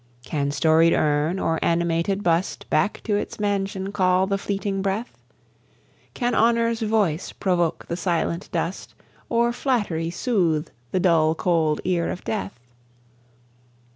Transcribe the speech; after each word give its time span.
Can 0.25 0.49
storied 0.49 0.93
urn 0.93 1.37
or 1.37 1.59
animated 1.61 2.23
bust 2.23 2.65
Back 2.71 3.01
to 3.03 3.15
its 3.17 3.39
mansion 3.39 3.91
call 3.91 4.25
the 4.25 4.39
fleeting 4.39 4.81
breath? 4.81 5.15
Can 6.15 6.33
Honour's 6.33 6.81
voice 6.81 7.31
provoke 7.31 7.85
the 7.85 7.95
silent 7.95 8.49
dust, 8.51 8.95
Or 9.29 9.51
Flatt'ry 9.53 10.09
soothe 10.09 10.69
the 10.89 10.99
dull 10.99 11.35
cold 11.35 11.81
ear 11.85 12.09
of 12.09 12.23
Death? 12.23 12.59